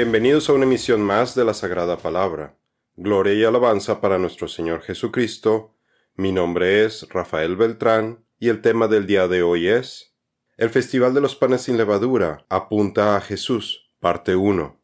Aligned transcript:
Bienvenidos 0.00 0.48
a 0.48 0.52
una 0.52 0.62
emisión 0.62 1.02
más 1.02 1.34
de 1.34 1.44
la 1.44 1.54
Sagrada 1.54 1.98
Palabra. 1.98 2.56
Gloria 2.94 3.34
y 3.34 3.42
alabanza 3.42 4.00
para 4.00 4.16
nuestro 4.16 4.46
Señor 4.46 4.82
Jesucristo. 4.82 5.74
Mi 6.14 6.30
nombre 6.30 6.84
es 6.84 7.08
Rafael 7.08 7.56
Beltrán 7.56 8.24
y 8.38 8.48
el 8.48 8.62
tema 8.62 8.86
del 8.86 9.08
día 9.08 9.26
de 9.26 9.42
hoy 9.42 9.66
es 9.66 10.14
El 10.56 10.70
Festival 10.70 11.14
de 11.14 11.20
los 11.20 11.34
Panes 11.34 11.62
sin 11.62 11.76
Levadura 11.76 12.46
apunta 12.48 13.16
a 13.16 13.20
Jesús, 13.20 13.90
parte 13.98 14.36
1. 14.36 14.80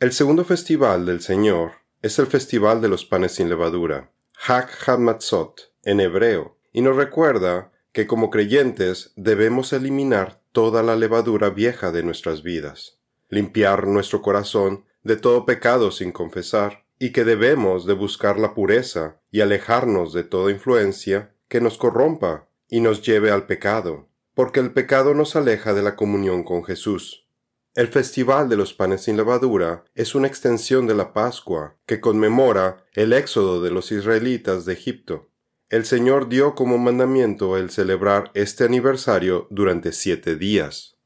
El 0.00 0.12
segundo 0.14 0.46
festival 0.46 1.04
del 1.04 1.20
Señor 1.20 1.72
es 2.00 2.18
el 2.18 2.26
Festival 2.26 2.80
de 2.80 2.88
los 2.88 3.04
Panes 3.04 3.32
sin 3.32 3.50
Levadura, 3.50 4.12
Hag 4.46 4.70
HaMatzot, 4.86 5.74
en 5.82 6.00
hebreo, 6.00 6.56
y 6.72 6.80
nos 6.80 6.96
recuerda 6.96 7.70
que 7.92 8.06
como 8.06 8.30
creyentes 8.30 9.12
debemos 9.14 9.74
eliminar 9.74 10.40
toda 10.52 10.82
la 10.82 10.96
levadura 10.96 11.50
vieja 11.50 11.92
de 11.92 12.02
nuestras 12.02 12.42
vidas 12.42 12.96
limpiar 13.28 13.86
nuestro 13.86 14.22
corazón 14.22 14.84
de 15.02 15.16
todo 15.16 15.46
pecado 15.46 15.90
sin 15.90 16.12
confesar, 16.12 16.84
y 16.98 17.12
que 17.12 17.24
debemos 17.24 17.86
de 17.86 17.92
buscar 17.92 18.38
la 18.38 18.54
pureza 18.54 19.20
y 19.30 19.40
alejarnos 19.40 20.12
de 20.12 20.24
toda 20.24 20.50
influencia 20.50 21.34
que 21.48 21.60
nos 21.60 21.76
corrompa 21.76 22.48
y 22.68 22.80
nos 22.80 23.02
lleve 23.02 23.30
al 23.30 23.46
pecado, 23.46 24.08
porque 24.34 24.60
el 24.60 24.72
pecado 24.72 25.14
nos 25.14 25.36
aleja 25.36 25.74
de 25.74 25.82
la 25.82 25.94
comunión 25.94 26.42
con 26.42 26.64
Jesús. 26.64 27.26
El 27.74 27.88
Festival 27.88 28.48
de 28.48 28.56
los 28.56 28.72
Panes 28.72 29.02
sin 29.02 29.18
Levadura 29.18 29.84
es 29.94 30.14
una 30.14 30.26
extensión 30.26 30.86
de 30.86 30.94
la 30.94 31.12
Pascua 31.12 31.76
que 31.84 32.00
conmemora 32.00 32.86
el 32.94 33.12
éxodo 33.12 33.60
de 33.60 33.70
los 33.70 33.92
israelitas 33.92 34.64
de 34.64 34.72
Egipto. 34.72 35.28
El 35.68 35.84
Señor 35.84 36.28
dio 36.28 36.54
como 36.54 36.78
mandamiento 36.78 37.58
el 37.58 37.70
celebrar 37.70 38.30
este 38.32 38.64
aniversario 38.64 39.46
durante 39.50 39.92
siete 39.92 40.36
días. 40.36 40.96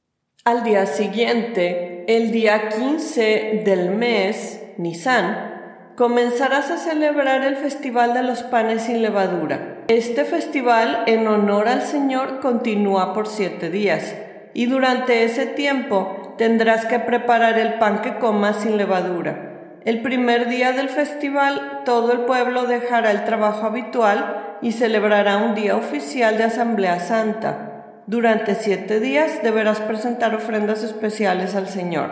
Al 0.45 0.63
día 0.63 0.87
siguiente, 0.87 1.90
el 2.07 2.31
día 2.31 2.69
15 2.69 3.63
del 3.65 3.91
mes, 3.91 4.63
Nisan, 4.77 5.95
comenzarás 5.97 6.71
a 6.71 6.77
celebrar 6.77 7.43
el 7.45 7.57
Festival 7.57 8.15
de 8.15 8.23
los 8.23 8.43
Panes 8.43 8.83
sin 8.83 9.03
Levadura. 9.03 9.79
Este 9.89 10.25
festival, 10.25 11.05
en 11.07 11.27
honor 11.27 11.69
al 11.69 11.83
Señor, 11.83 12.41
continúa 12.41 13.13
por 13.13 13.27
siete 13.27 13.71
días, 13.71 14.15
y 14.55 14.67
durante 14.67 15.25
ese 15.25 15.47
tiempo 15.47 16.35
tendrás 16.39 16.87
que 16.87 16.99
preparar 16.99 17.59
el 17.59 17.75
pan 17.75 18.01
que 18.03 18.19
comas 18.19 18.63
sin 18.63 18.77
levadura. 18.77 19.79
El 19.85 20.03
primer 20.03 20.49
día 20.49 20.73
del 20.73 20.89
festival, 20.89 21.83
todo 21.85 22.13
el 22.13 22.21
pueblo 22.21 22.67
dejará 22.67 23.11
el 23.11 23.25
trabajo 23.25 23.67
habitual 23.67 24.57
y 24.63 24.73
celebrará 24.73 25.39
un 25.39 25.55
día 25.55 25.77
oficial 25.77 26.37
de 26.37 26.45
Asamblea 26.45 27.01
Santa 27.01 27.70
durante 28.11 28.57
siete 28.57 28.99
días 28.99 29.41
deberás 29.45 29.81
presentar 29.81 30.35
ofrendas 30.35 30.83
especiales 30.83 31.55
al 31.55 31.69
Señor. 31.69 32.11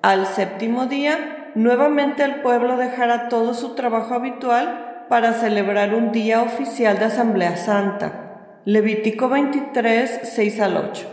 Al 0.00 0.26
séptimo 0.26 0.86
día, 0.86 1.52
nuevamente 1.54 2.24
el 2.24 2.40
pueblo 2.40 2.78
dejará 2.78 3.28
todo 3.28 3.52
su 3.52 3.74
trabajo 3.74 4.14
habitual 4.14 5.04
para 5.10 5.34
celebrar 5.34 5.94
un 5.94 6.10
día 6.10 6.40
oficial 6.40 6.98
de 6.98 7.04
Asamblea 7.04 7.58
Santa. 7.58 8.62
Levítico 8.64 9.28
23, 9.28 10.20
6 10.22 10.60
al 10.60 10.76
8. 10.78 11.06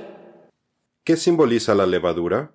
¿Qué 1.03 1.17
simboliza 1.17 1.75
la 1.75 1.85
levadura? 1.85 2.51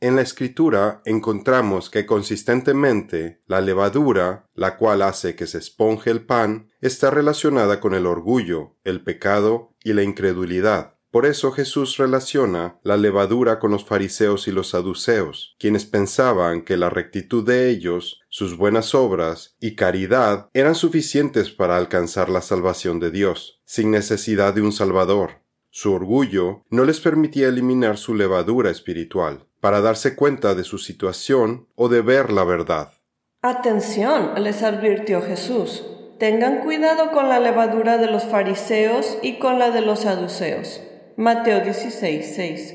En 0.00 0.14
la 0.14 0.22
escritura 0.22 1.02
encontramos 1.04 1.90
que 1.90 2.06
consistentemente 2.06 3.42
la 3.46 3.60
levadura, 3.60 4.46
la 4.54 4.76
cual 4.76 5.02
hace 5.02 5.34
que 5.34 5.48
se 5.48 5.58
esponje 5.58 6.10
el 6.10 6.24
pan, 6.24 6.70
está 6.80 7.10
relacionada 7.10 7.80
con 7.80 7.94
el 7.94 8.06
orgullo, 8.06 8.76
el 8.84 9.02
pecado 9.02 9.74
y 9.82 9.94
la 9.94 10.04
incredulidad. 10.04 10.94
Por 11.10 11.26
eso 11.26 11.50
Jesús 11.50 11.96
relaciona 11.96 12.78
la 12.84 12.96
levadura 12.96 13.58
con 13.58 13.72
los 13.72 13.84
fariseos 13.84 14.46
y 14.46 14.52
los 14.52 14.68
saduceos, 14.68 15.56
quienes 15.58 15.84
pensaban 15.84 16.62
que 16.62 16.76
la 16.76 16.90
rectitud 16.90 17.44
de 17.44 17.68
ellos, 17.68 18.20
sus 18.28 18.56
buenas 18.56 18.94
obras 18.94 19.56
y 19.58 19.74
caridad 19.74 20.48
eran 20.52 20.76
suficientes 20.76 21.50
para 21.50 21.76
alcanzar 21.76 22.28
la 22.28 22.42
salvación 22.42 23.00
de 23.00 23.10
Dios, 23.10 23.62
sin 23.64 23.90
necesidad 23.90 24.54
de 24.54 24.60
un 24.60 24.70
Salvador. 24.70 25.47
Su 25.70 25.92
orgullo 25.92 26.64
no 26.70 26.84
les 26.84 27.00
permitía 27.00 27.48
eliminar 27.48 27.98
su 27.98 28.14
levadura 28.14 28.70
espiritual 28.70 29.46
para 29.60 29.80
darse 29.80 30.16
cuenta 30.16 30.54
de 30.54 30.64
su 30.64 30.78
situación 30.78 31.68
o 31.74 31.88
de 31.88 32.00
ver 32.02 32.32
la 32.32 32.44
verdad. 32.44 32.92
Atención, 33.42 34.32
les 34.42 34.62
advirtió 34.62 35.22
Jesús. 35.22 35.84
Tengan 36.18 36.60
cuidado 36.60 37.12
con 37.12 37.28
la 37.28 37.38
levadura 37.38 37.98
de 37.98 38.10
los 38.10 38.24
fariseos 38.24 39.18
y 39.22 39.38
con 39.38 39.58
la 39.58 39.70
de 39.70 39.82
los 39.82 40.00
saduceos. 40.00 40.80
Mateo 41.16 41.60
16, 41.60 42.32
6. 42.34 42.74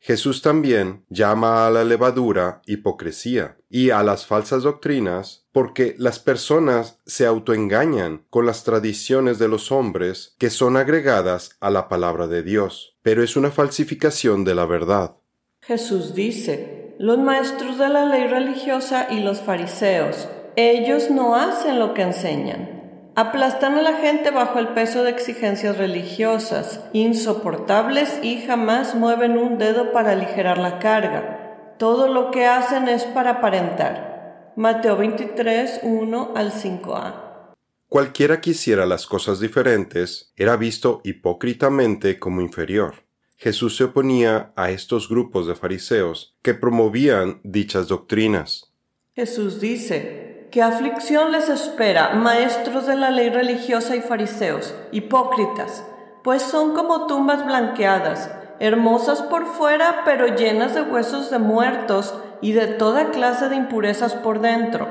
Jesús 0.00 0.42
también 0.42 1.04
llama 1.08 1.66
a 1.66 1.70
la 1.70 1.84
levadura 1.84 2.60
hipocresía 2.66 3.56
y 3.72 3.88
a 3.88 4.02
las 4.02 4.26
falsas 4.26 4.64
doctrinas 4.64 5.46
porque 5.50 5.94
las 5.96 6.18
personas 6.18 6.98
se 7.06 7.24
autoengañan 7.24 8.26
con 8.28 8.44
las 8.44 8.64
tradiciones 8.64 9.38
de 9.38 9.48
los 9.48 9.72
hombres 9.72 10.36
que 10.38 10.50
son 10.50 10.76
agregadas 10.76 11.56
a 11.58 11.70
la 11.70 11.88
palabra 11.88 12.26
de 12.26 12.42
Dios, 12.42 12.98
pero 13.02 13.24
es 13.24 13.34
una 13.34 13.50
falsificación 13.50 14.44
de 14.44 14.54
la 14.54 14.66
verdad. 14.66 15.16
Jesús 15.62 16.14
dice, 16.14 16.94
los 16.98 17.18
maestros 17.18 17.78
de 17.78 17.88
la 17.88 18.04
ley 18.04 18.26
religiosa 18.26 19.06
y 19.10 19.20
los 19.20 19.40
fariseos, 19.40 20.28
ellos 20.56 21.10
no 21.10 21.34
hacen 21.34 21.78
lo 21.78 21.94
que 21.94 22.02
enseñan. 22.02 22.82
Aplastan 23.14 23.78
a 23.78 23.82
la 23.82 23.94
gente 23.94 24.30
bajo 24.30 24.58
el 24.58 24.68
peso 24.68 25.02
de 25.02 25.10
exigencias 25.10 25.78
religiosas, 25.78 26.84
insoportables 26.92 28.20
y 28.22 28.42
jamás 28.42 28.94
mueven 28.94 29.38
un 29.38 29.56
dedo 29.56 29.92
para 29.92 30.12
aligerar 30.12 30.58
la 30.58 30.78
carga. 30.78 31.41
Todo 31.82 32.06
lo 32.06 32.30
que 32.30 32.46
hacen 32.46 32.86
es 32.86 33.02
para 33.02 33.30
aparentar. 33.30 34.52
Mateo 34.54 34.96
23, 34.96 35.80
1 35.82 36.32
al 36.36 36.52
5a. 36.52 37.54
Cualquiera 37.88 38.40
que 38.40 38.50
hiciera 38.50 38.86
las 38.86 39.04
cosas 39.08 39.40
diferentes 39.40 40.32
era 40.36 40.56
visto 40.56 41.00
hipócritamente 41.02 42.20
como 42.20 42.40
inferior. 42.40 43.02
Jesús 43.36 43.76
se 43.76 43.82
oponía 43.82 44.52
a 44.54 44.70
estos 44.70 45.08
grupos 45.08 45.48
de 45.48 45.56
fariseos 45.56 46.36
que 46.40 46.54
promovían 46.54 47.40
dichas 47.42 47.88
doctrinas. 47.88 48.72
Jesús 49.16 49.60
dice, 49.60 50.46
¿qué 50.52 50.62
aflicción 50.62 51.32
les 51.32 51.48
espera, 51.48 52.14
maestros 52.14 52.86
de 52.86 52.94
la 52.94 53.10
ley 53.10 53.28
religiosa 53.28 53.96
y 53.96 54.02
fariseos, 54.02 54.72
hipócritas? 54.92 55.84
Pues 56.22 56.42
son 56.42 56.74
como 56.74 57.08
tumbas 57.08 57.44
blanqueadas, 57.44 58.30
hermosas 58.62 59.22
por 59.22 59.46
fuera, 59.46 60.02
pero 60.04 60.36
llenas 60.36 60.72
de 60.72 60.82
huesos 60.82 61.32
de 61.32 61.40
muertos 61.40 62.14
y 62.40 62.52
de 62.52 62.68
toda 62.68 63.10
clase 63.10 63.48
de 63.48 63.56
impurezas 63.56 64.14
por 64.14 64.40
dentro. 64.40 64.88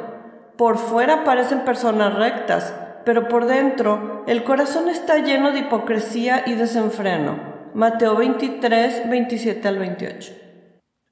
Por 0.58 0.78
fuera 0.78 1.24
parecen 1.24 1.64
personas 1.64 2.14
rectas, 2.16 2.74
pero 3.06 3.30
por 3.30 3.46
dentro 3.46 4.26
el 4.28 4.44
corazón 4.44 4.90
está 4.90 5.20
lleno 5.20 5.54
de 5.54 5.60
hipocresía 5.60 6.44
y 6.46 6.56
desenfreno. 6.56 7.40
Mateo 7.74 8.18
23, 8.18 9.10
27 9.10 9.66
al 9.70 9.80
28. 9.80 10.34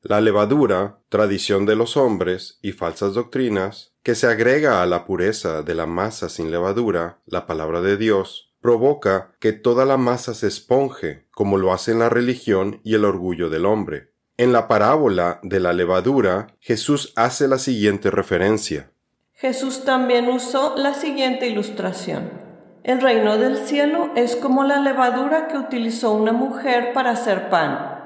La 0.01 0.19
levadura, 0.19 0.99
tradición 1.07 1.65
de 1.65 1.77
los 1.77 1.95
hombres 1.95 2.59
y 2.61 2.73
falsas 2.73 3.13
doctrinas, 3.13 3.93
que 4.03 4.15
se 4.15 4.27
agrega 4.27 4.81
a 4.81 4.85
la 4.85 5.05
pureza 5.05 5.61
de 5.61 5.75
la 5.75 5.85
masa 5.85 6.27
sin 6.27 6.51
levadura, 6.51 7.21
la 7.25 7.47
palabra 7.47 7.79
de 7.79 7.95
Dios, 7.95 8.48
provoca 8.61 9.31
que 9.39 9.53
toda 9.53 9.85
la 9.85 9.97
masa 9.97 10.33
se 10.33 10.47
esponje, 10.47 11.25
como 11.31 11.57
lo 11.57 11.73
hacen 11.73 11.99
la 11.99 12.09
religión 12.09 12.81
y 12.83 12.95
el 12.95 13.05
orgullo 13.05 13.49
del 13.49 13.65
hombre. 13.65 14.11
En 14.37 14.53
la 14.53 14.67
parábola 14.67 15.39
de 15.43 15.59
la 15.59 15.73
levadura, 15.73 16.47
Jesús 16.59 17.13
hace 17.15 17.47
la 17.47 17.57
siguiente 17.57 18.09
referencia. 18.09 18.91
Jesús 19.33 19.85
también 19.85 20.29
usó 20.29 20.75
la 20.77 20.93
siguiente 20.93 21.47
ilustración. 21.47 22.29
El 22.83 23.01
reino 23.01 23.37
del 23.37 23.57
cielo 23.57 24.11
es 24.15 24.35
como 24.35 24.63
la 24.63 24.79
levadura 24.79 25.47
que 25.47 25.57
utilizó 25.57 26.13
una 26.13 26.31
mujer 26.31 26.93
para 26.93 27.11
hacer 27.11 27.49
pan. 27.49 27.99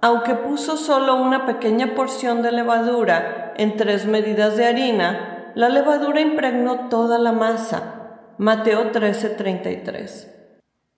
Aunque 0.00 0.34
puso 0.34 0.76
solo 0.76 1.16
una 1.16 1.44
pequeña 1.46 1.94
porción 1.94 2.42
de 2.42 2.52
levadura 2.52 3.52
en 3.56 3.76
tres 3.76 4.06
medidas 4.06 4.56
de 4.56 4.66
harina, 4.66 5.52
la 5.54 5.68
levadura 5.68 6.20
impregnó 6.20 6.88
toda 6.88 7.18
la 7.18 7.32
masa. 7.32 7.97
Mateo 8.40 8.92
13:33 8.92 10.28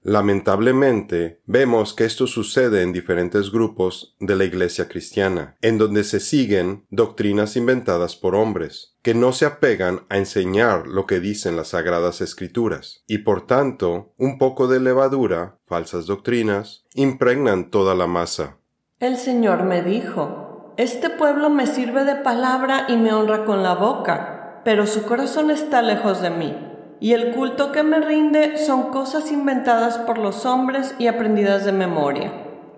Lamentablemente, 0.02 1.40
vemos 1.46 1.94
que 1.94 2.04
esto 2.04 2.26
sucede 2.26 2.82
en 2.82 2.92
diferentes 2.92 3.50
grupos 3.50 4.14
de 4.20 4.36
la 4.36 4.44
Iglesia 4.44 4.88
cristiana, 4.88 5.56
en 5.62 5.78
donde 5.78 6.04
se 6.04 6.20
siguen 6.20 6.84
doctrinas 6.90 7.56
inventadas 7.56 8.14
por 8.14 8.34
hombres, 8.34 8.94
que 9.00 9.14
no 9.14 9.32
se 9.32 9.46
apegan 9.46 10.02
a 10.10 10.18
enseñar 10.18 10.86
lo 10.86 11.06
que 11.06 11.18
dicen 11.18 11.56
las 11.56 11.68
sagradas 11.68 12.20
escrituras, 12.20 13.04
y 13.06 13.18
por 13.18 13.46
tanto, 13.46 14.12
un 14.18 14.36
poco 14.36 14.68
de 14.68 14.80
levadura, 14.80 15.56
falsas 15.64 16.04
doctrinas, 16.04 16.84
impregnan 16.94 17.70
toda 17.70 17.94
la 17.94 18.06
masa. 18.06 18.58
El 18.98 19.16
Señor 19.16 19.62
me 19.62 19.80
dijo, 19.80 20.74
Este 20.76 21.08
pueblo 21.08 21.48
me 21.48 21.66
sirve 21.66 22.04
de 22.04 22.16
palabra 22.16 22.84
y 22.90 22.98
me 22.98 23.14
honra 23.14 23.46
con 23.46 23.62
la 23.62 23.74
boca, 23.76 24.60
pero 24.62 24.86
su 24.86 25.04
corazón 25.04 25.50
está 25.50 25.80
lejos 25.80 26.20
de 26.20 26.28
mí 26.28 26.69
y 27.00 27.14
el 27.14 27.32
culto 27.32 27.72
que 27.72 27.82
me 27.82 28.00
rinde 28.00 28.58
son 28.58 28.90
cosas 28.90 29.32
inventadas 29.32 29.98
por 29.98 30.18
los 30.18 30.44
hombres 30.44 30.94
y 30.98 31.06
aprendidas 31.06 31.64
de 31.64 31.72
memoria. 31.72 32.32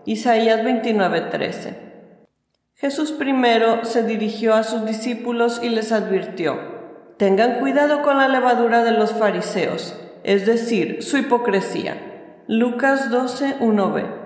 Isaías 0.05 0.63
29:13. 0.65 1.77
Jesús 2.75 3.13
primero 3.13 3.85
se 3.85 4.05
dirigió 4.05 4.55
a 4.55 4.63
sus 4.63 4.85
discípulos 4.85 5.61
y 5.63 5.69
les 5.69 5.93
advirtió, 5.93 6.59
tengan 7.17 7.61
cuidado 7.61 8.03
con 8.03 8.19
la 8.19 8.29
levadura 8.29 8.83
de 8.83 8.93
los 8.93 9.13
fariseos, 9.13 9.97
es 10.25 10.47
decir, 10.47 11.03
su 11.03 11.19
hipocresía. 11.19 12.43
Lucas 12.49 13.11
12, 13.11 13.61
1b. 13.61 14.23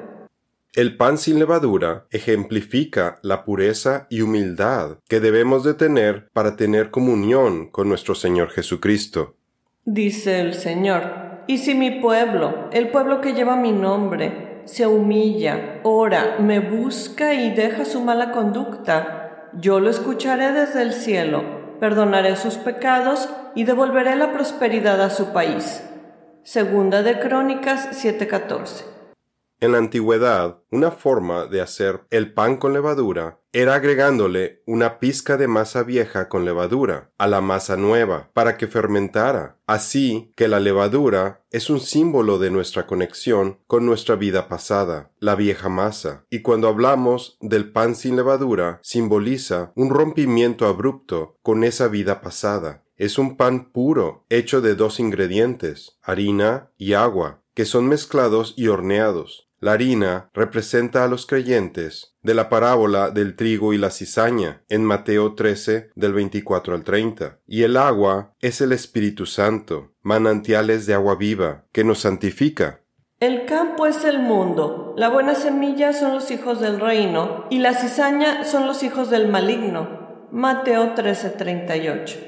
El 0.75 0.97
pan 0.99 1.17
sin 1.17 1.39
levadura 1.39 2.07
ejemplifica 2.11 3.19
la 3.23 3.45
pureza 3.45 4.07
y 4.11 4.21
humildad 4.21 4.99
que 5.09 5.21
debemos 5.21 5.65
de 5.65 5.73
tener 5.73 6.29
para 6.35 6.57
tener 6.57 6.91
comunión 6.91 7.71
con 7.71 7.89
nuestro 7.89 8.15
Señor 8.15 8.51
Jesucristo. 8.51 9.36
Dice 9.89 10.41
el 10.41 10.55
Señor, 10.55 11.45
y 11.47 11.59
si 11.59 11.77
mi 11.77 11.93
pueblo, 11.93 12.69
el 12.73 12.89
pueblo 12.89 13.21
que 13.21 13.35
lleva 13.35 13.55
mi 13.55 13.71
nombre, 13.71 14.63
se 14.65 14.89
humilla, 14.89 15.79
ora, 15.85 16.39
me 16.41 16.59
busca 16.59 17.35
y 17.35 17.55
deja 17.55 17.85
su 17.85 18.01
mala 18.01 18.33
conducta, 18.33 19.49
yo 19.53 19.79
lo 19.79 19.89
escucharé 19.89 20.51
desde 20.51 20.83
el 20.83 20.93
cielo, 20.93 21.79
perdonaré 21.79 22.35
sus 22.35 22.57
pecados 22.57 23.29
y 23.55 23.63
devolveré 23.63 24.17
la 24.17 24.33
prosperidad 24.33 25.01
a 25.01 25.09
su 25.09 25.27
país. 25.27 25.89
Segunda 26.43 27.05
de 27.05 27.21
Crónicas 27.21 27.89
7:14 27.93 28.96
en 29.61 29.73
la 29.73 29.79
antigüedad, 29.79 30.59
una 30.71 30.91
forma 30.91 31.47
de 31.47 31.61
hacer 31.61 32.03
el 32.11 32.35
pan 32.35 32.57
con 32.57 32.73
levadura 32.73 33.41
era 33.53 33.75
agregándole 33.75 34.63
una 34.67 34.99
pizca 34.99 35.39
de 35.39 35.49
masa 35.49 35.83
vieja 35.83 36.29
con 36.29 36.45
levadura 36.45 37.11
a 37.17 37.27
la 37.27 37.41
masa 37.41 37.79
nueva 37.79 38.29
para 38.35 38.59
que 38.59 38.67
fermentara. 38.67 39.57
Así 39.67 40.31
que 40.37 40.47
la 40.47 40.61
levadura 40.61 41.43
es 41.51 41.71
un 41.71 41.81
símbolo 41.81 42.39
de 42.39 42.51
nuestra 42.51 42.87
conexión 42.87 43.59
con 43.67 43.87
nuestra 43.87 44.15
vida 44.15 44.49
pasada, 44.49 45.11
la 45.21 45.37
vieja 45.37 45.71
masa. 45.71 46.27
Y 46.29 46.43
cuando 46.43 46.69
hablamos 46.69 47.39
del 47.41 47.73
pan 47.73 47.95
sin 47.95 48.17
levadura, 48.17 48.79
simboliza 48.83 49.73
un 49.75 49.89
rompimiento 49.89 50.67
abrupto 50.67 51.39
con 51.41 51.65
esa 51.65 51.89
vida 51.89 52.21
pasada. 52.21 52.85
Es 52.97 53.17
un 53.17 53.39
pan 53.39 53.73
puro, 53.73 54.27
hecho 54.29 54.61
de 54.61 54.75
dos 54.75 55.01
ingredientes, 55.01 55.99
harina 56.03 56.73
y 56.77 56.93
agua, 56.93 57.43
que 57.55 57.65
son 57.65 57.89
mezclados 57.89 58.53
y 58.55 58.69
horneados. 58.69 59.46
La 59.67 59.73
harina 59.73 60.31
representa 60.33 61.03
a 61.03 61.09
los 61.09 61.27
creyentes 61.27 62.15
de 62.23 62.35
la 62.35 62.49
parábola 62.49 63.11
del 63.11 63.35
trigo 63.35 63.73
y 63.73 63.79
la 63.79 63.91
cizaña 63.91 64.63
en 64.69 64.85
Mateo 64.85 65.35
13 65.35 65.91
del 65.97 66.13
24 66.13 66.73
al 66.73 66.85
30. 66.85 67.41
Y 67.49 67.65
el 67.65 67.77
agua 67.77 68.33
es 68.39 68.61
el 68.61 68.71
Espíritu 68.71 69.27
Santo, 69.27 69.91
manantiales 70.03 70.87
de 70.87 70.95
agua 70.95 71.17
viva, 71.17 71.65
que 71.73 71.83
nos 71.83 71.99
santifica. 71.99 72.83
El 73.19 73.45
campo 73.47 73.89
es 73.89 74.05
el 74.05 74.21
mundo, 74.21 74.95
la 74.97 75.09
buena 75.09 75.35
semilla 75.35 75.93
son 75.93 76.15
los 76.15 76.31
hijos 76.31 76.61
del 76.61 76.79
reino, 76.79 77.47
y 77.51 77.59
la 77.59 77.75
cizaña 77.75 78.45
son 78.45 78.69
los 78.69 78.85
hijos 78.85 79.11
del 79.11 79.27
maligno. 79.27 80.29
Mateo 80.31 80.93
38 80.95 82.19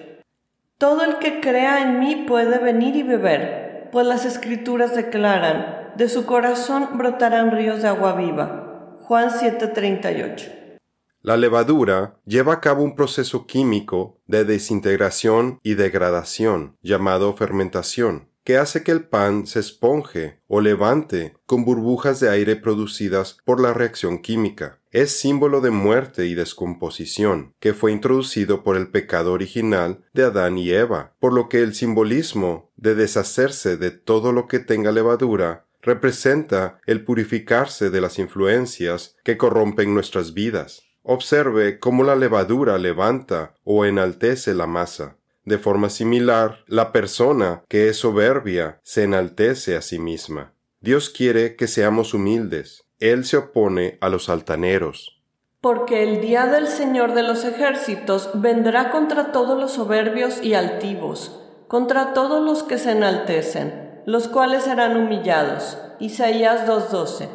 Todo 0.76 1.04
el 1.04 1.18
que 1.18 1.38
crea 1.38 1.82
en 1.82 2.00
mí 2.00 2.24
puede 2.26 2.58
venir 2.58 2.96
y 2.96 3.04
beber, 3.04 3.90
pues 3.92 4.08
las 4.08 4.24
escrituras 4.24 4.96
declaran, 4.96 5.87
de 5.98 6.08
su 6.08 6.26
corazón 6.26 6.90
brotarán 6.96 7.50
ríos 7.50 7.82
de 7.82 7.88
agua 7.88 8.14
viva. 8.14 8.94
Juan 9.00 9.30
7:38. 9.30 10.78
La 11.22 11.36
levadura 11.36 12.20
lleva 12.24 12.52
a 12.52 12.60
cabo 12.60 12.84
un 12.84 12.94
proceso 12.94 13.48
químico 13.48 14.20
de 14.28 14.44
desintegración 14.44 15.58
y 15.64 15.74
degradación, 15.74 16.76
llamado 16.82 17.34
fermentación, 17.34 18.28
que 18.44 18.58
hace 18.58 18.84
que 18.84 18.92
el 18.92 19.08
pan 19.08 19.48
se 19.48 19.58
esponje 19.58 20.40
o 20.46 20.60
levante 20.60 21.34
con 21.46 21.64
burbujas 21.64 22.20
de 22.20 22.30
aire 22.30 22.54
producidas 22.54 23.38
por 23.44 23.60
la 23.60 23.74
reacción 23.74 24.18
química. 24.18 24.78
Es 24.92 25.18
símbolo 25.18 25.60
de 25.60 25.70
muerte 25.70 26.26
y 26.26 26.34
descomposición, 26.34 27.54
que 27.58 27.74
fue 27.74 27.90
introducido 27.90 28.62
por 28.62 28.76
el 28.76 28.88
pecado 28.88 29.32
original 29.32 30.04
de 30.14 30.22
Adán 30.22 30.58
y 30.58 30.70
Eva, 30.70 31.12
por 31.18 31.32
lo 31.32 31.48
que 31.48 31.60
el 31.60 31.74
simbolismo 31.74 32.70
de 32.76 32.94
deshacerse 32.94 33.76
de 33.76 33.90
todo 33.90 34.32
lo 34.32 34.46
que 34.46 34.60
tenga 34.60 34.92
levadura 34.92 35.67
representa 35.80 36.80
el 36.86 37.04
purificarse 37.04 37.90
de 37.90 38.00
las 38.00 38.18
influencias 38.18 39.16
que 39.24 39.36
corrompen 39.36 39.94
nuestras 39.94 40.34
vidas. 40.34 40.82
Observe 41.02 41.78
cómo 41.78 42.04
la 42.04 42.16
levadura 42.16 42.78
levanta 42.78 43.54
o 43.64 43.84
enaltece 43.84 44.54
la 44.54 44.66
masa. 44.66 45.16
De 45.44 45.58
forma 45.58 45.88
similar, 45.88 46.64
la 46.66 46.92
persona 46.92 47.62
que 47.68 47.88
es 47.88 47.96
soberbia 47.96 48.80
se 48.82 49.04
enaltece 49.04 49.76
a 49.76 49.82
sí 49.82 49.98
misma. 49.98 50.52
Dios 50.80 51.08
quiere 51.08 51.56
que 51.56 51.66
seamos 51.66 52.12
humildes. 52.12 52.84
Él 52.98 53.24
se 53.24 53.38
opone 53.38 53.96
a 54.00 54.08
los 54.08 54.28
altaneros. 54.28 55.22
Porque 55.60 56.02
el 56.02 56.20
día 56.20 56.46
del 56.46 56.68
Señor 56.68 57.14
de 57.14 57.22
los 57.22 57.44
ejércitos 57.44 58.30
vendrá 58.34 58.90
contra 58.90 59.32
todos 59.32 59.58
los 59.58 59.72
soberbios 59.72 60.42
y 60.42 60.54
altivos, 60.54 61.40
contra 61.66 62.12
todos 62.12 62.44
los 62.44 62.62
que 62.62 62.78
se 62.78 62.92
enaltecen 62.92 63.87
los 64.08 64.26
cuales 64.26 64.64
serán 64.64 64.96
humillados. 64.96 65.76
Isaías 66.00 66.66
2.12. 66.66 67.28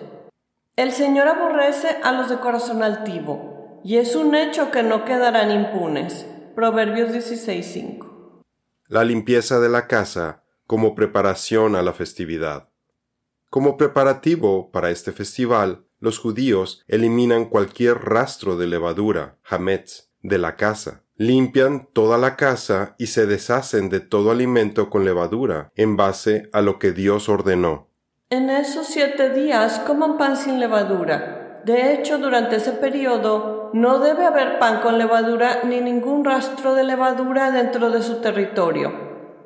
El 0.76 0.92
Señor 0.92 1.28
aborrece 1.28 2.00
a 2.02 2.14
los 2.14 2.32
de 2.32 2.40
corazón 2.40 2.82
altivo, 2.82 3.80
y 3.84 3.98
es 3.98 4.16
un 4.16 4.34
hecho 4.34 4.72
que 4.72 4.82
no 4.82 5.06
quedarán 5.06 5.52
impunes. 5.52 6.26
Proverbios 6.56 7.12
16.5. 7.12 8.42
La 8.88 9.04
limpieza 9.04 9.60
de 9.60 9.70
la 9.70 9.86
casa 9.86 10.46
como 10.66 10.96
preparación 10.96 11.76
a 11.76 11.84
la 11.84 11.94
festividad. 11.94 12.70
Como 13.52 13.78
preparativo 13.78 14.72
para 14.72 14.90
este 14.90 15.12
festival, 15.12 15.86
los 16.00 16.18
judíos 16.18 16.84
eliminan 16.88 17.46
cualquier 17.46 18.00
rastro 18.00 18.58
de 18.58 18.66
levadura, 18.66 19.38
hametz, 19.48 20.10
de 20.24 20.40
la 20.40 20.56
casa 20.56 21.04
limpian 21.24 21.88
toda 21.94 22.18
la 22.18 22.36
casa 22.36 22.96
y 22.98 23.08
se 23.08 23.26
deshacen 23.26 23.90
de 23.90 24.02
todo 24.02 24.32
alimento 24.32 24.90
con 24.90 25.06
levadura, 25.06 25.72
en 25.76 25.96
base 25.96 26.50
a 26.52 26.62
lo 26.62 26.80
que 26.80 26.92
Dios 26.92 27.30
ordenó. 27.30 27.88
En 28.30 28.50
esos 28.50 28.88
siete 28.88 29.30
días 29.30 29.80
coman 29.80 30.18
pan 30.18 30.36
sin 30.36 30.60
levadura. 30.60 31.62
De 31.66 31.94
hecho, 31.94 32.18
durante 32.18 32.58
ese 32.58 32.74
periodo 32.74 33.70
no 33.74 34.00
debe 34.00 34.26
haber 34.26 34.60
pan 34.60 34.82
con 34.82 34.98
levadura 34.98 35.62
ni 35.64 35.80
ningún 35.80 36.26
rastro 36.26 36.76
de 36.76 36.84
levadura 36.84 37.52
dentro 37.52 37.90
de 37.90 38.04
su 38.04 38.16
territorio. 38.16 38.92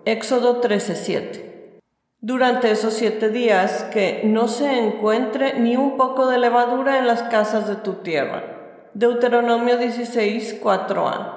Éxodo 0.06 0.62
13:7. 0.62 1.80
Durante 2.20 2.72
esos 2.72 2.94
siete 2.94 3.30
días 3.30 3.84
que 3.94 4.22
no 4.24 4.48
se 4.48 4.80
encuentre 4.80 5.60
ni 5.60 5.78
un 5.78 5.96
poco 5.96 6.26
de 6.26 6.40
levadura 6.40 6.98
en 6.98 7.06
las 7.06 7.22
casas 7.24 7.68
de 7.68 7.76
tu 7.76 7.96
tierra. 7.96 8.90
Deuteronomio 8.96 9.78
16:4a. 9.78 11.37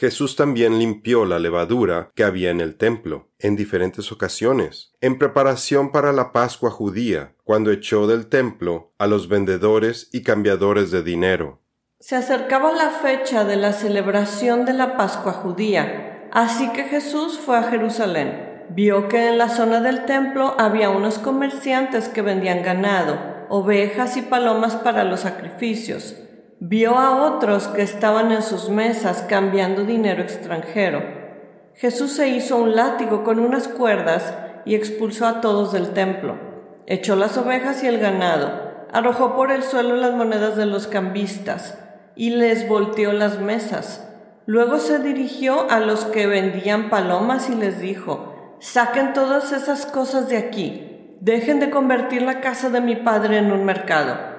Jesús 0.00 0.34
también 0.34 0.78
limpió 0.78 1.26
la 1.26 1.38
levadura 1.38 2.10
que 2.14 2.24
había 2.24 2.48
en 2.48 2.62
el 2.62 2.78
templo 2.78 3.28
en 3.38 3.54
diferentes 3.54 4.10
ocasiones, 4.10 4.94
en 5.02 5.18
preparación 5.18 5.92
para 5.92 6.14
la 6.14 6.32
Pascua 6.32 6.70
judía, 6.70 7.34
cuando 7.44 7.70
echó 7.70 8.06
del 8.06 8.28
templo 8.28 8.94
a 8.96 9.06
los 9.06 9.28
vendedores 9.28 10.08
y 10.10 10.22
cambiadores 10.22 10.90
de 10.90 11.02
dinero. 11.02 11.60
Se 11.98 12.16
acercaba 12.16 12.72
la 12.72 12.88
fecha 12.88 13.44
de 13.44 13.56
la 13.56 13.74
celebración 13.74 14.64
de 14.64 14.72
la 14.72 14.96
Pascua 14.96 15.34
judía, 15.34 16.30
así 16.32 16.72
que 16.72 16.84
Jesús 16.84 17.38
fue 17.38 17.58
a 17.58 17.64
Jerusalén. 17.64 18.64
Vio 18.70 19.06
que 19.06 19.28
en 19.28 19.36
la 19.36 19.50
zona 19.50 19.82
del 19.82 20.06
templo 20.06 20.54
había 20.58 20.88
unos 20.88 21.18
comerciantes 21.18 22.08
que 22.08 22.22
vendían 22.22 22.62
ganado, 22.62 23.18
ovejas 23.50 24.16
y 24.16 24.22
palomas 24.22 24.76
para 24.76 25.04
los 25.04 25.20
sacrificios 25.20 26.16
vio 26.62 26.98
a 26.98 27.24
otros 27.24 27.68
que 27.68 27.80
estaban 27.80 28.32
en 28.32 28.42
sus 28.42 28.68
mesas 28.68 29.24
cambiando 29.26 29.84
dinero 29.84 30.22
extranjero. 30.22 31.02
Jesús 31.74 32.12
se 32.12 32.28
hizo 32.28 32.58
un 32.58 32.76
látigo 32.76 33.24
con 33.24 33.38
unas 33.38 33.66
cuerdas 33.66 34.34
y 34.66 34.74
expulsó 34.74 35.26
a 35.26 35.40
todos 35.40 35.72
del 35.72 35.94
templo. 35.94 36.36
Echó 36.86 37.16
las 37.16 37.38
ovejas 37.38 37.82
y 37.82 37.86
el 37.86 37.98
ganado, 37.98 38.50
arrojó 38.92 39.34
por 39.34 39.50
el 39.50 39.62
suelo 39.62 39.96
las 39.96 40.12
monedas 40.12 40.54
de 40.56 40.66
los 40.66 40.86
cambistas 40.86 41.78
y 42.14 42.30
les 42.30 42.68
volteó 42.68 43.14
las 43.14 43.40
mesas. 43.40 44.06
Luego 44.44 44.80
se 44.80 44.98
dirigió 44.98 45.70
a 45.70 45.80
los 45.80 46.04
que 46.04 46.26
vendían 46.26 46.90
palomas 46.90 47.48
y 47.48 47.54
les 47.54 47.80
dijo, 47.80 48.56
saquen 48.60 49.14
todas 49.14 49.52
esas 49.52 49.86
cosas 49.86 50.28
de 50.28 50.36
aquí, 50.36 51.16
dejen 51.20 51.58
de 51.58 51.70
convertir 51.70 52.20
la 52.20 52.42
casa 52.42 52.68
de 52.68 52.82
mi 52.82 52.96
padre 52.96 53.38
en 53.38 53.50
un 53.50 53.64
mercado. 53.64 54.29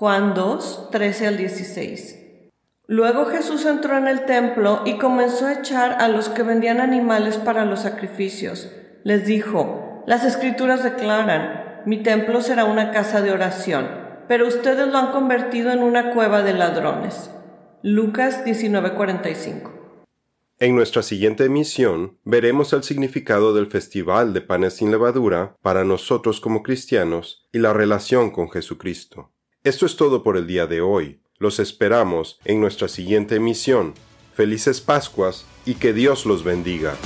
Juan 0.00 0.32
2, 0.32 0.88
13 0.92 1.26
al 1.26 1.36
16. 1.36 2.48
Luego 2.86 3.26
Jesús 3.26 3.66
entró 3.66 3.98
en 3.98 4.08
el 4.08 4.24
templo 4.24 4.80
y 4.86 4.96
comenzó 4.96 5.44
a 5.44 5.52
echar 5.52 6.00
a 6.00 6.08
los 6.08 6.30
que 6.30 6.42
vendían 6.42 6.80
animales 6.80 7.36
para 7.36 7.66
los 7.66 7.80
sacrificios. 7.80 8.72
Les 9.04 9.26
dijo, 9.26 10.02
las 10.06 10.24
escrituras 10.24 10.82
declaran, 10.82 11.82
mi 11.84 12.02
templo 12.02 12.40
será 12.40 12.64
una 12.64 12.92
casa 12.92 13.20
de 13.20 13.30
oración, 13.30 13.90
pero 14.26 14.48
ustedes 14.48 14.88
lo 14.88 14.96
han 14.96 15.12
convertido 15.12 15.70
en 15.70 15.82
una 15.82 16.14
cueva 16.14 16.40
de 16.40 16.54
ladrones. 16.54 17.30
Lucas 17.82 18.42
19:45 18.46 19.72
en 20.58 20.76
nuestra 20.76 21.02
siguiente 21.02 21.44
emisión 21.44 22.18
veremos 22.24 22.72
el 22.72 22.84
significado 22.84 23.54
del 23.54 23.66
Festival 23.66 24.32
de 24.32 24.40
Panes 24.40 24.74
sin 24.76 24.90
Levadura 24.90 25.56
para 25.60 25.84
nosotros 25.84 26.40
como 26.40 26.62
cristianos 26.62 27.48
y 27.52 27.58
la 27.58 27.74
relación 27.74 28.30
con 28.30 28.50
Jesucristo. 28.50 29.32
Esto 29.62 29.84
es 29.84 29.96
todo 29.96 30.22
por 30.22 30.38
el 30.38 30.46
día 30.46 30.66
de 30.66 30.80
hoy. 30.80 31.20
Los 31.36 31.58
esperamos 31.58 32.40
en 32.46 32.62
nuestra 32.62 32.88
siguiente 32.88 33.34
emisión. 33.36 33.92
Felices 34.32 34.80
Pascuas 34.80 35.44
y 35.66 35.74
que 35.74 35.92
Dios 35.92 36.24
los 36.24 36.44
bendiga. 36.44 36.96